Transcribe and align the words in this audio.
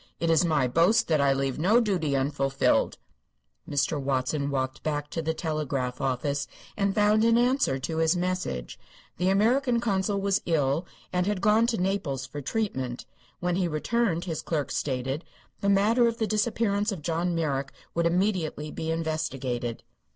It 0.19 0.31
is 0.31 0.43
my 0.43 0.67
boast 0.67 1.07
that 1.09 1.21
I 1.21 1.31
leave 1.31 1.59
no 1.59 1.79
duty 1.79 2.15
unfulfilled." 2.15 2.97
Mr. 3.69 4.01
Watson 4.01 4.49
walked 4.49 4.81
back 4.81 5.11
to 5.11 5.21
the 5.21 5.35
telegraph 5.35 6.01
office 6.01 6.47
and 6.75 6.95
found 6.95 7.23
an 7.23 7.37
answer 7.37 7.77
to 7.77 7.97
his 7.97 8.17
message. 8.17 8.79
The 9.17 9.29
American 9.29 9.79
consul 9.79 10.19
was 10.19 10.41
ill 10.47 10.87
and 11.13 11.27
had 11.27 11.39
gone 11.39 11.67
to 11.67 11.77
Naples 11.77 12.25
for 12.25 12.41
treatment. 12.41 13.05
When 13.41 13.57
he 13.57 13.67
returned, 13.67 14.25
his 14.25 14.41
clerk 14.41 14.71
stated, 14.71 15.23
the 15.59 15.69
matter 15.69 16.07
of 16.07 16.17
the 16.17 16.25
disappearance 16.25 16.91
of 16.91 17.03
John 17.03 17.35
Merrick 17.35 17.71
would 17.93 18.07
immediately 18.07 18.71
be 18.71 18.89
investigated. 18.89 19.83